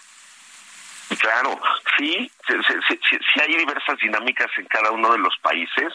[1.18, 1.60] Claro,
[1.98, 5.92] sí, sí, hay diversas dinámicas en cada uno de los países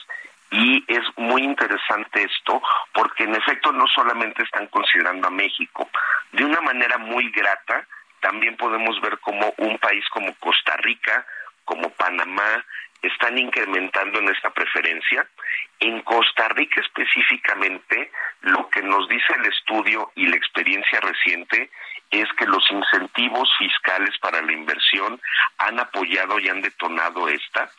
[0.51, 2.61] y es muy interesante esto
[2.93, 5.89] porque en efecto no solamente están considerando a México,
[6.31, 7.87] de una manera muy grata
[8.19, 11.25] también podemos ver como un país como Costa Rica,
[11.65, 12.65] como Panamá,
[13.01, 15.27] están incrementando en esta preferencia.
[15.79, 21.69] En Costa Rica específicamente, lo que nos dice el estudio y la experiencia reciente
[22.09, 25.19] es que los incentivos fiscales para la inversión
[25.57, 27.69] han apoyado y han detonado esta.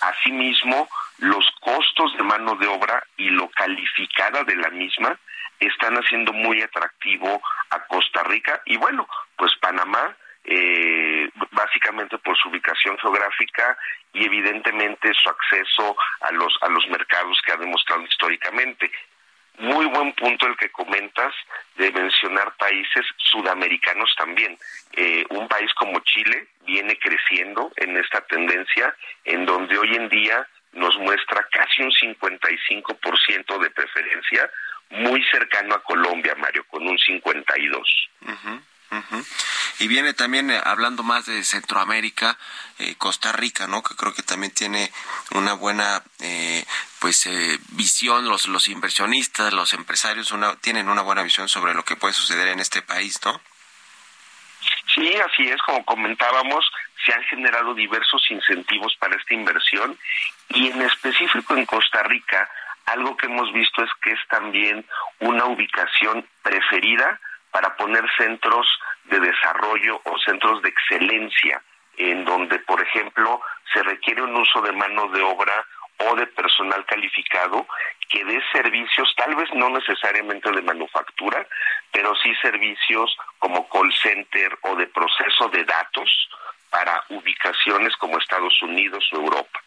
[0.00, 5.18] Asimismo, los costos de mano de obra y lo calificada de la misma
[5.58, 12.48] están haciendo muy atractivo a Costa Rica y bueno, pues Panamá eh, básicamente por su
[12.48, 13.76] ubicación geográfica
[14.12, 18.90] y evidentemente su acceso a los a los mercados que ha demostrado históricamente.
[19.58, 21.32] muy buen punto el que comentas
[21.76, 24.58] de mencionar países sudamericanos también.
[24.92, 30.48] Eh, un país como Chile viene creciendo en esta tendencia en donde hoy en día
[30.72, 34.50] nos muestra casi un 55% de preferencia,
[34.90, 38.62] muy cercano a Colombia, Mario, con un 52%.
[39.78, 42.38] Y viene también eh, hablando más de Centroamérica,
[42.78, 43.82] eh, Costa Rica, ¿no?
[43.82, 44.92] Que creo que también tiene
[45.32, 46.64] una buena eh,
[47.00, 47.28] pues
[47.70, 52.14] visión los los inversionistas, los empresarios una, tienen una buena visión sobre lo que puede
[52.14, 53.40] suceder en este país, ¿no?
[54.94, 56.64] Sí, así es, como comentábamos,
[57.04, 59.98] se han generado diversos incentivos para esta inversión
[60.50, 62.48] y en específico en Costa Rica,
[62.86, 64.84] algo que hemos visto es que es también
[65.20, 67.20] una ubicación preferida
[67.52, 68.66] para poner centros
[69.04, 71.62] de desarrollo o centros de excelencia,
[71.96, 73.40] en donde, por ejemplo,
[73.72, 75.64] se requiere un uso de mano de obra
[75.98, 77.66] o de personal calificado
[78.08, 81.46] que dé servicios, tal vez no necesariamente de manufactura,
[81.92, 86.28] pero sí servicios como call center o de proceso de datos
[86.70, 89.60] para ubicaciones como Estados Unidos o Europa.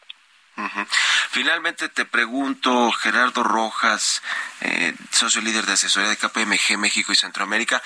[1.32, 4.22] Finalmente te pregunto, Gerardo Rojas,
[4.62, 7.84] eh, socio líder de asesoría de KPMG México y Centroamérica,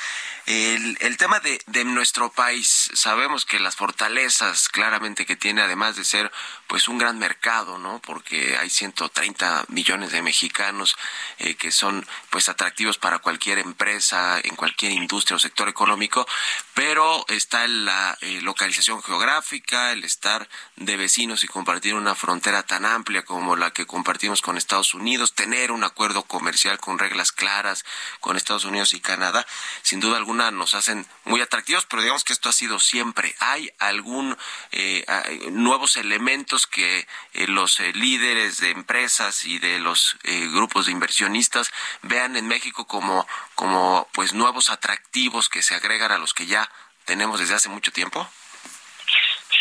[0.50, 6.04] el, tema de, de, nuestro país, sabemos que las fortalezas claramente que tiene, además de
[6.04, 6.32] ser
[6.66, 8.00] pues un gran mercado, ¿no?
[8.00, 10.96] Porque hay 130 millones de mexicanos
[11.38, 16.26] eh, que son pues atractivos para cualquier empresa, en cualquier industria o sector económico,
[16.74, 22.86] pero está la eh, localización geográfica, el estar de vecinos y compartir una frontera tan
[22.86, 27.86] amplia como la que compartimos con Estados Unidos, tener un acuerdo comercial con reglas claras
[28.20, 29.46] con Estados Unidos y Canadá,
[29.84, 33.36] sin duda alguna nos hacen muy atractivos, pero digamos que esto ha sido siempre.
[33.40, 34.38] ¿Hay algún
[34.72, 35.06] eh,
[35.52, 40.94] nuevos elementos que eh, los eh, líderes de empresas y de los eh, grupos de
[40.94, 41.72] inversionistas
[42.02, 46.70] vean en México como, como pues nuevos atractivos que se agregan a los que ya
[47.06, 48.28] tenemos desde hace mucho tiempo?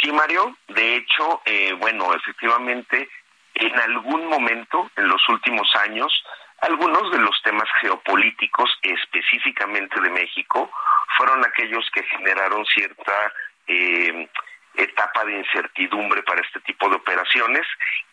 [0.01, 0.57] Sí, Mario.
[0.68, 3.09] De hecho, eh, bueno, efectivamente,
[3.55, 6.12] en algún momento, en los últimos años,
[6.61, 10.70] algunos de los temas geopolíticos, específicamente de México,
[11.16, 13.32] fueron aquellos que generaron cierta
[13.66, 14.28] eh,
[14.74, 17.66] etapa de incertidumbre para este tipo de operaciones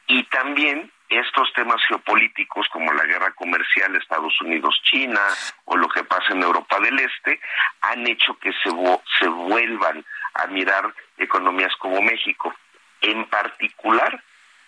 [0.07, 5.21] y también estos temas geopolíticos como la guerra comercial Estados Unidos-China
[5.65, 7.39] o lo que pasa en Europa del Este
[7.81, 8.71] han hecho que se,
[9.19, 12.53] se vuelvan a mirar economías como México.
[13.01, 14.23] En particular,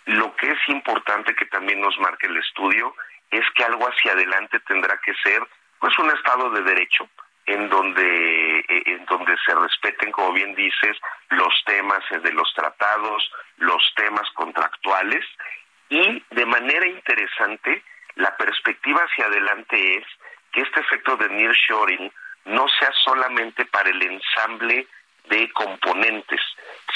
[0.06, 2.94] lo que es importante que también nos marque el estudio
[3.30, 5.42] es que algo hacia adelante tendrá que ser
[5.78, 7.08] pues un estado de derecho
[7.46, 10.96] en donde eh, en donde se respeten como bien dices
[11.30, 15.24] los temas de los tratados los temas contractuales
[15.88, 17.82] y de manera interesante
[18.16, 20.04] la perspectiva hacia adelante es
[20.52, 22.12] que este efecto de nearshoring
[22.46, 24.86] no sea solamente para el ensamble
[25.28, 26.40] de componentes,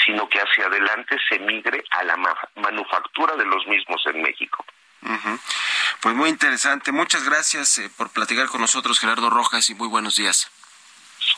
[0.03, 2.17] sino que hacia adelante se migre a la
[2.55, 4.65] manufactura de los mismos en México.
[6.01, 6.91] Pues muy interesante.
[6.91, 10.49] Muchas gracias eh, por platicar con nosotros, Gerardo Rojas, y muy buenos días.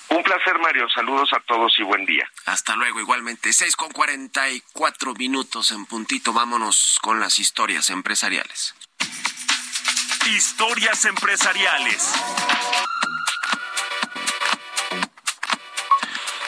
[0.09, 0.87] Un placer, Mario.
[0.89, 2.27] Saludos a todos y buen día.
[2.45, 3.53] Hasta luego, igualmente.
[3.53, 6.33] Seis con cuarenta y cuatro minutos en puntito.
[6.33, 8.75] Vámonos con las historias empresariales.
[10.25, 12.13] Historias empresariales.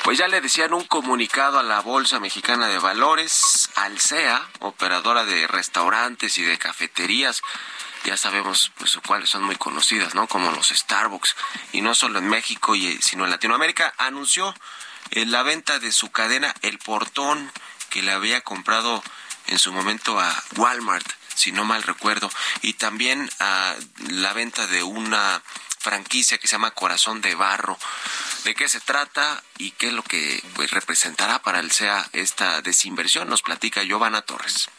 [0.03, 5.45] Pues ya le decían un comunicado a la Bolsa Mexicana de Valores, Alsea, operadora de
[5.45, 7.43] restaurantes y de cafeterías,
[8.05, 10.27] ya sabemos pues cuáles son muy conocidas, ¿no?
[10.27, 11.35] Como los Starbucks.
[11.73, 13.93] Y no solo en México y sino en Latinoamérica.
[13.97, 14.53] Anunció
[15.11, 17.51] eh, la venta de su cadena El Portón
[17.89, 19.03] que le había comprado
[19.47, 23.75] en su momento a Walmart, si no mal recuerdo, y también a
[24.09, 25.41] la venta de una
[25.79, 27.77] franquicia que se llama Corazón de Barro.
[28.43, 32.61] ¿De qué se trata y qué es lo que pues, representará para el SEA esta
[32.61, 33.29] desinversión?
[33.29, 34.69] Nos platica Giovanna Torres.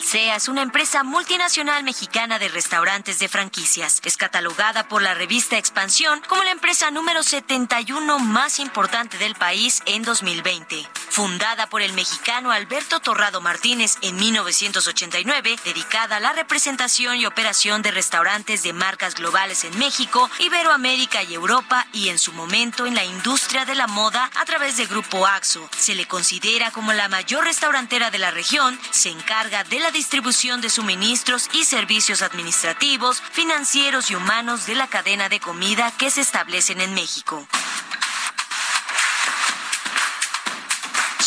[0.00, 4.00] Alsea es una empresa multinacional mexicana de restaurantes de franquicias.
[4.02, 9.82] Es catalogada por la revista Expansión como la empresa número 71 más importante del país
[9.84, 10.88] en 2020.
[11.10, 17.82] Fundada por el mexicano Alberto Torrado Martínez en 1989, dedicada a la representación y operación
[17.82, 22.94] de restaurantes de marcas globales en México, Iberoamérica y Europa y en su momento en
[22.94, 25.68] la industria de la moda a través de Grupo AXO.
[25.76, 30.60] Se le considera como la mayor restaurantera de la región, se encarga de la distribución
[30.60, 36.20] de suministros y servicios administrativos, financieros y humanos de la cadena de comida que se
[36.20, 37.46] establecen en México.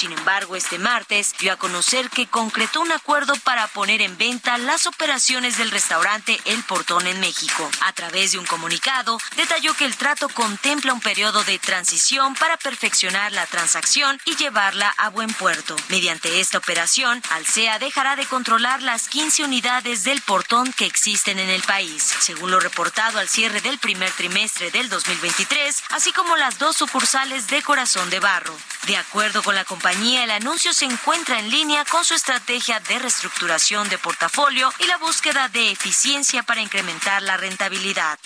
[0.04, 4.58] Sin embargo, este martes dio a conocer que concretó un acuerdo para poner en venta
[4.58, 7.72] las operaciones del restaurante El Portón en México.
[7.80, 12.58] A través de un comunicado, detalló que el trato contempla un periodo de transición para
[12.58, 15.74] perfeccionar la transacción y llevarla a buen puerto.
[15.88, 21.50] Mediante esta operación, Alsea dejará de controlar las 15 unidades del portón que existen en
[21.50, 26.60] el país, según lo reportado al cierre del primer trimestre del 2023, así como las
[26.60, 28.54] dos sucursales de Corazón de Barro.
[28.86, 32.98] De acuerdo con la compañía, el anuncio se encuentra en línea con su estrategia de
[32.98, 38.18] reestructuración de portafolio y la búsqueda de eficiencia para incrementar la rentabilidad.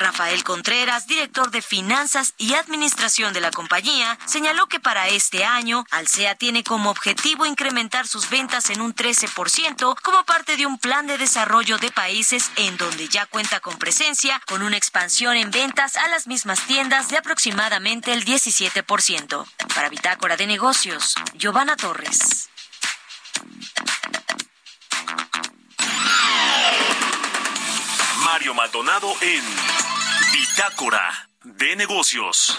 [0.00, 5.84] Rafael Contreras, director de Finanzas y Administración de la compañía, señaló que para este año
[5.90, 11.06] Alsea tiene como objetivo incrementar sus ventas en un 13% como parte de un plan
[11.06, 15.96] de desarrollo de países en donde ya cuenta con presencia, con una expansión en ventas
[15.96, 19.46] a las mismas tiendas de aproximadamente el 17%.
[19.74, 22.48] Para Bitácora de Negocios, Giovanna Torres.
[28.24, 29.79] Mario Maldonado en
[30.50, 32.58] Bitácora de Negocios.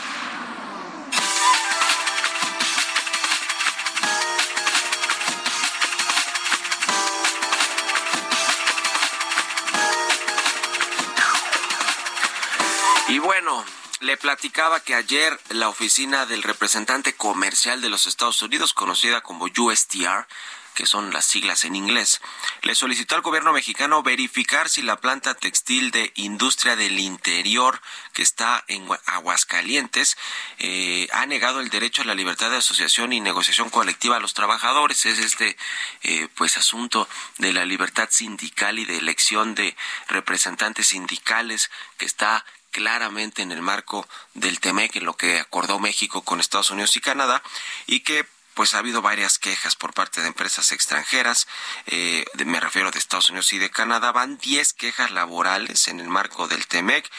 [13.09, 13.65] Y bueno,
[13.99, 19.45] le platicaba que ayer la oficina del representante comercial de los Estados Unidos, conocida como
[19.45, 20.27] USTR,
[20.73, 22.21] que son las siglas en inglés,
[22.63, 27.81] le solicitó al gobierno mexicano verificar si la planta textil de industria del interior
[28.13, 30.17] que está en Aguascalientes
[30.59, 34.33] eh, ha negado el derecho a la libertad de asociación y negociación colectiva a los
[34.33, 35.05] trabajadores.
[35.05, 35.57] Es este
[36.03, 37.07] eh, pues asunto
[37.37, 39.75] de la libertad sindical y de elección de
[40.07, 46.21] representantes sindicales que está claramente en el marco del TEMEC, en lo que acordó México
[46.21, 47.43] con Estados Unidos y Canadá,
[47.85, 51.47] y que pues ha habido varias quejas por parte de empresas extranjeras,
[51.87, 56.09] eh, me refiero de Estados Unidos y de Canadá, van 10 quejas laborales en el
[56.09, 57.09] marco del TEMEC,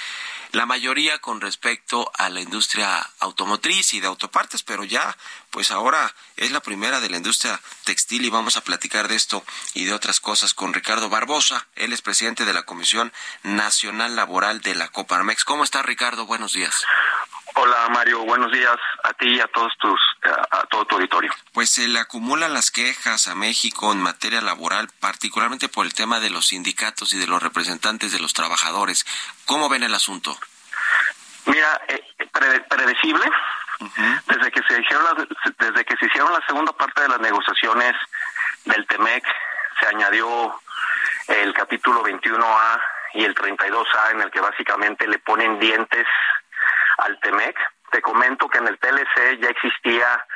[0.53, 5.17] la mayoría con respecto a la industria automotriz y de autopartes, pero ya,
[5.51, 9.43] pues ahora es la primera de la industria textil y vamos a platicar de esto
[9.73, 13.13] y de otras cosas con Ricardo Barbosa, él es presidente de la Comisión
[13.43, 15.45] Nacional Laboral de la Coparmex.
[15.45, 16.27] ¿Cómo está Ricardo?
[16.27, 16.85] Buenos días.
[17.55, 21.31] Hola Mario, buenos días a ti y a todos tus a, a todo tu auditorio.
[21.53, 26.19] Pues se le acumulan las quejas a México en materia laboral, particularmente por el tema
[26.21, 29.05] de los sindicatos y de los representantes de los trabajadores.
[29.45, 30.39] ¿Cómo ven el asunto?
[31.47, 33.25] Mira, eh, pre- predecible.
[34.29, 35.15] Desde que se hicieron las,
[35.59, 37.95] desde que se hicieron la segunda parte de las negociaciones
[38.65, 39.25] del Temec,
[39.81, 40.55] se añadió
[41.27, 42.81] el capítulo 21A
[43.15, 46.07] y el 32A en el que básicamente le ponen dientes
[47.05, 47.57] al Temec.
[47.91, 50.27] Te comento que en el TLC ya existía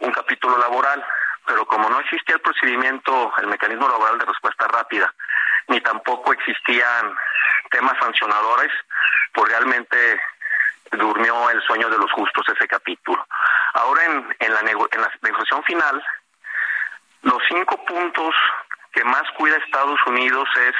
[0.00, 1.04] un capítulo laboral,
[1.46, 5.12] pero como no existía el procedimiento, el mecanismo laboral de respuesta rápida,
[5.68, 7.16] ni tampoco existían
[7.70, 8.72] temas sancionadores,
[9.32, 10.20] pues realmente
[10.92, 13.26] durmió el sueño de los justos ese capítulo.
[13.74, 16.04] Ahora en, la, la negociación final,
[17.22, 18.34] los cinco puntos
[18.92, 20.74] que más cuida Estados Unidos es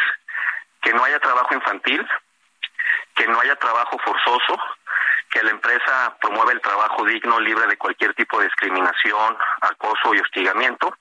[0.83, 2.07] que no haya trabajo infantil,
[3.15, 4.59] que no haya trabajo forzoso,
[5.31, 10.21] que la empresa promueva el trabajo digno, libre de cualquier tipo de discriminación, acoso y
[10.21, 10.95] hostigamiento.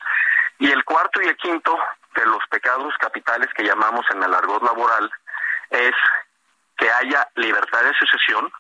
[0.60, 1.78] Y el cuarto y el quinto
[2.16, 5.12] de los pecados capitales que llamamos en el argot laboral
[5.70, 5.94] es
[6.78, 8.52] que haya libertad de asociación,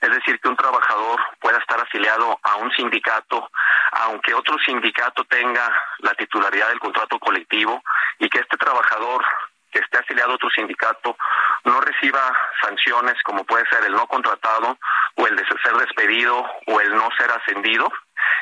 [0.00, 3.50] es decir, que un trabajador pueda estar afiliado a un sindicato,
[3.92, 7.82] aunque otro sindicato tenga la titularidad del contrato colectivo,
[8.18, 9.24] y que este trabajador
[9.72, 11.16] que esté afiliado a otro sindicato
[11.64, 12.20] no reciba
[12.60, 14.78] sanciones como puede ser el no contratado
[15.16, 17.90] o el de ser despedido o el no ser ascendido.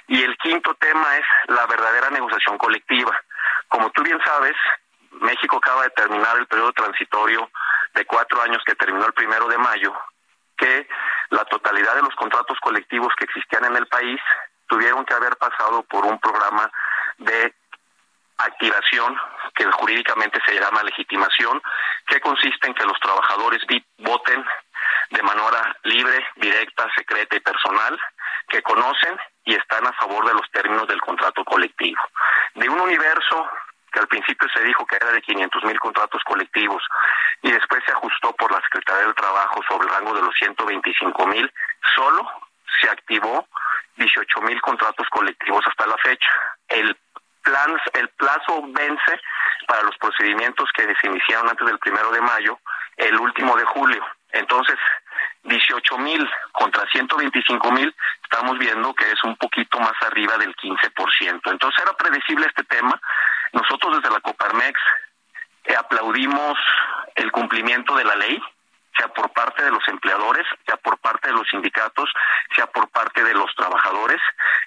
[0.09, 3.19] Y el quinto tema es la verdadera negociación colectiva.
[3.69, 4.57] Como tú bien sabes,
[5.13, 7.49] México acaba de terminar el periodo transitorio
[7.95, 9.95] de cuatro años que terminó el primero de mayo,
[10.57, 10.89] que
[11.31, 14.21] la totalidad de los contratos colectivos que existían en el país
[14.69, 16.71] tuvieron que haber pasado por un programa
[17.19, 17.55] de
[18.45, 19.17] activación
[19.55, 21.61] que jurídicamente se llama legitimación,
[22.07, 23.63] que consiste en que los trabajadores
[23.99, 24.45] voten
[25.11, 27.99] de manera libre, directa, secreta y personal,
[28.49, 32.01] que conocen y están a favor de los términos del contrato colectivo.
[32.55, 33.49] De un universo
[33.93, 36.83] que al principio se dijo que era de 500 mil contratos colectivos
[37.43, 41.27] y después se ajustó por la Secretaría del Trabajo sobre el rango de los 125
[41.27, 41.53] mil,
[41.97, 42.29] solo
[42.81, 43.47] se activó
[43.97, 46.31] 18 mil contratos colectivos hasta la fecha.
[46.69, 46.97] El
[47.43, 49.21] plan, el plazo vence
[49.67, 52.59] para los procedimientos que se iniciaron antes del primero de mayo,
[52.97, 54.05] el último de julio.
[54.33, 54.77] Entonces,
[55.43, 61.41] 18 mil contra 125 mil, estamos viendo que es un poquito más arriba del 15%.
[61.51, 63.01] Entonces era predecible este tema.
[63.53, 64.79] Nosotros desde la Coparmex
[65.65, 66.59] eh, aplaudimos
[67.15, 68.41] el cumplimiento de la ley,
[68.97, 72.11] sea por parte de los empleadores, sea por parte de los sindicatos,
[72.55, 74.21] sea por parte de los trabajadores.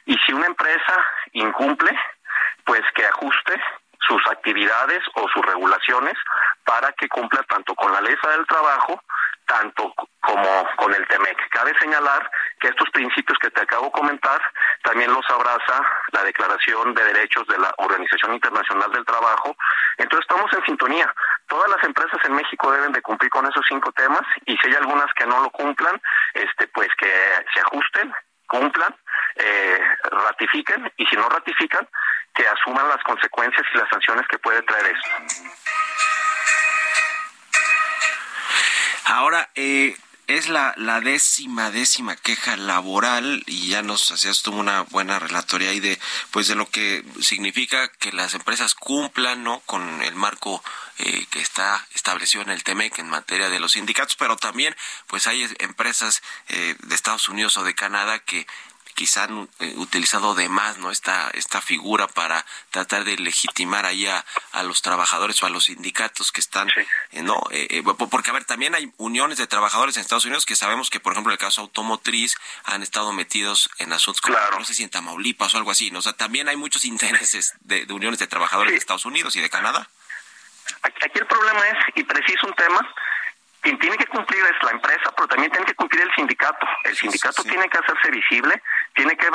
[0.06, 1.98] Y si una empresa incumple,
[2.66, 3.62] pues que ajuste
[4.08, 6.14] sus actividades o sus regulaciones
[6.66, 9.02] para que cumpla tanto con la ley del trabajo,
[9.46, 11.50] tanto como con el TEMEC.
[11.50, 14.42] Cabe señalar que estos principios que te acabo de comentar
[14.84, 19.56] también los abraza la Declaración de Derechos de la Organización Internacional del Trabajo.
[19.98, 21.14] Entonces estamos en sintonía.
[21.48, 24.76] Todas las empresas en México deben de cumplir con esos cinco temas y si hay
[24.76, 26.02] algunas que no lo cumplan,
[26.34, 27.12] este pues que
[27.54, 28.14] se ajusten,
[28.48, 28.96] cumplan,
[29.36, 29.80] eh,
[30.12, 31.88] ratifiquen y si no ratifican,
[32.34, 35.10] que asuman las consecuencias y las sanciones que puede traer esto.
[39.06, 39.96] Ahora, eh,
[40.28, 45.70] es la, la décima, décima queja laboral y ya nos hacías tú una buena relatoria
[45.70, 46.00] ahí de,
[46.32, 49.60] pues de lo que significa que las empresas cumplan, ¿no?
[49.62, 50.64] Con el marco
[51.00, 54.76] eh, que está establecido en el TEMEC en materia de los sindicatos, pero también,
[55.08, 58.48] pues hay empresas eh, de Estados Unidos o de Canadá que
[58.94, 64.08] quizá han eh, utilizado de más no esta esta figura para tratar de legitimar ahí
[64.08, 64.24] a,
[64.64, 66.70] los trabajadores o a los sindicatos que están
[67.12, 70.56] eh, no eh, porque a ver también hay uniones de trabajadores en Estados Unidos que
[70.56, 74.66] sabemos que por ejemplo en el caso automotriz han estado metidos en asuntos como no
[74.66, 76.00] sé si en Tamaulipas o algo así ¿no?
[76.00, 79.50] o sea también hay muchos intereses de, uniones de trabajadores de Estados Unidos y de
[79.50, 79.88] Canadá.
[80.82, 82.96] Aquí el problema es y preciso un tema
[83.64, 86.68] quien tiene que cumplir es la empresa, pero también tiene que cumplir el sindicato.
[86.84, 88.62] El sindicato tiene que hacerse visible,
[88.94, 89.32] tiene que eh,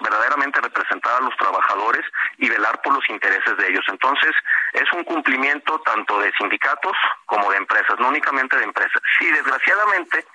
[0.00, 2.04] verdaderamente representar a los trabajadores
[2.38, 3.84] y velar por los intereses de ellos.
[3.88, 4.32] Entonces,
[4.72, 6.96] es un cumplimiento tanto de sindicatos
[7.26, 9.00] como de empresas, no únicamente de empresas.
[9.18, 10.26] Sí, desgraciadamente,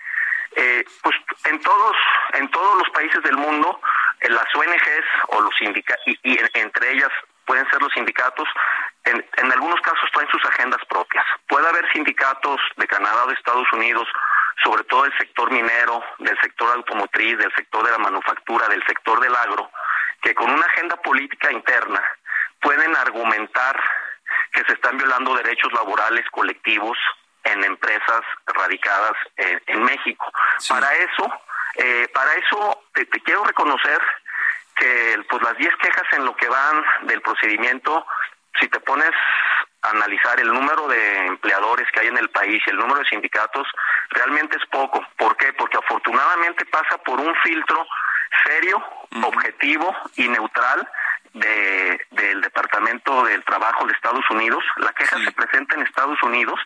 [0.56, 1.96] eh, pues en todos
[2.34, 3.82] en todos los países del mundo
[4.22, 7.12] eh, las ONGs o los sindicatos y, entre ellas
[7.46, 8.48] pueden ser los sindicatos
[9.08, 11.26] en, en algunos casos traen sus agendas propias.
[11.48, 14.08] Puede haber sindicatos de Canadá o de Estados Unidos,
[14.64, 19.20] sobre todo del sector minero, del sector automotriz, del sector de la manufactura, del sector
[19.20, 19.70] del agro,
[20.22, 22.02] que con una agenda política interna
[22.62, 23.80] pueden argumentar
[24.52, 26.98] que se están violando derechos laborales colectivos
[27.44, 30.30] en empresas radicadas en, México.
[30.68, 31.32] Para eso,
[31.76, 34.02] eh, para eso te, te, quiero reconocer
[34.76, 38.06] que pues las 10 quejas en lo que van del procedimiento
[38.60, 39.12] si te pones
[39.82, 43.06] a analizar el número de empleadores que hay en el país y el número de
[43.06, 43.68] sindicatos,
[44.10, 45.06] realmente es poco.
[45.18, 45.54] ¿Por qué?
[45.54, 47.86] Porque afortunadamente pasa por un filtro
[48.46, 48.84] serio,
[49.24, 50.88] objetivo y neutral
[51.34, 54.64] de, del Departamento del Trabajo de Estados Unidos.
[54.78, 56.60] La queja se presenta en Estados Unidos.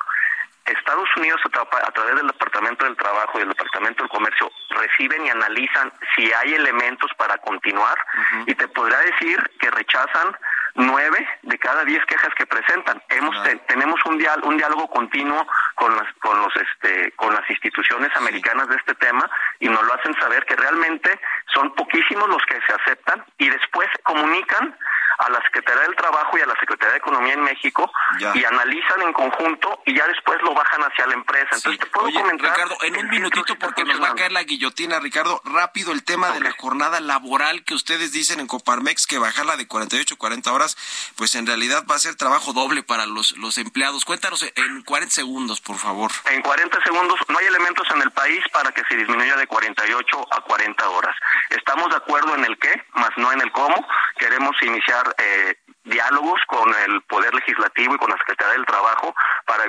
[0.66, 5.30] Estados Unidos, a, través del Departamento del Trabajo y el Departamento del Comercio, reciben y
[5.30, 7.98] analizan si hay elementos para continuar
[8.46, 10.36] y te podrá decir que rechazan
[10.76, 13.02] nueve de cada diez quejas que presentan.
[13.10, 13.36] Hemos
[13.68, 15.46] tenemos un, dial un diálogo continuo
[15.76, 19.94] con las con los este con las instituciones americanas de este tema y nos lo
[19.94, 21.20] hacen saber que realmente
[21.54, 24.76] son poquísimos los que se aceptan y después se comunican
[25.22, 27.92] a la Secretaría del Trabajo y a la Secretaría de Economía en México
[28.34, 31.50] y analizan en conjunto y ya después lo bajan hacia la empresa.
[31.54, 32.52] Entonces, te puedo comentar.
[32.52, 36.32] Ricardo, en un minutito porque nos va a caer la guillotina, Ricardo, rápido el tema
[36.32, 40.52] de la jornada laboral que ustedes dicen en Coparmex que bajarla de 48 a 40
[40.52, 40.78] horas,
[41.16, 44.06] pues en realidad va a ser trabajo doble para los, los empleados.
[44.06, 46.12] Cuéntanos en 40 segundos, por favor.
[46.30, 50.28] En 40 segundos, no hay elementos en el país para que se disminuya de 48
[50.32, 51.16] a 40 horas.
[51.50, 53.88] Estamos de acuerdo en el qué, más no en el cómo.
[54.18, 59.14] Queremos iniciar eh, diálogos con el Poder Legislativo y con la Secretaría del Trabajo
[59.46, 59.64] para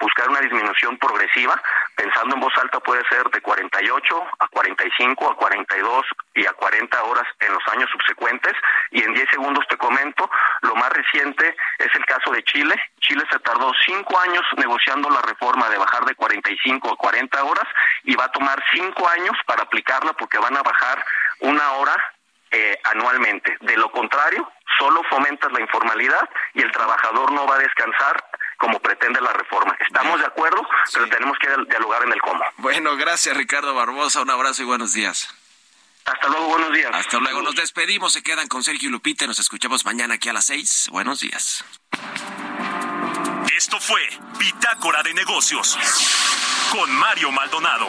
[0.00, 1.60] buscar una disminución progresiva.
[1.96, 7.02] Pensando en voz alta puede ser de 48 a 45, a 42 y a 40
[7.04, 8.54] horas en los años subsecuentes.
[8.90, 10.30] Y en 10 segundos te comento,
[10.62, 12.74] lo más reciente es el caso de Chile.
[13.00, 17.66] Chile se tardó cinco años negociando la reforma de bajar de 45 a 40 horas
[18.04, 21.04] y va a tomar cinco años para aplicarla porque van a bajar
[21.40, 21.94] una hora
[22.50, 23.56] eh, anualmente.
[23.60, 28.24] De lo contrario, solo fomentas la informalidad y el trabajador no va a descansar
[28.58, 29.76] como pretende la reforma.
[29.86, 32.44] Estamos de acuerdo, pero tenemos que dialogar en el cómo.
[32.56, 35.34] Bueno, gracias Ricardo Barbosa, un abrazo y buenos días.
[36.04, 36.90] Hasta luego, buenos días.
[36.94, 40.46] Hasta luego, nos despedimos, se quedan con Sergio Lupita, nos escuchamos mañana aquí a las
[40.46, 40.88] seis.
[40.90, 41.64] Buenos días.
[43.54, 44.00] Esto fue
[44.38, 45.78] Bitácora de Negocios
[46.72, 47.88] con Mario Maldonado.